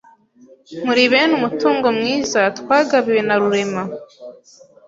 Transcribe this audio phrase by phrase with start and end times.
[0.85, 3.83] Muri bene umutungo mwiza twagabiwe narurema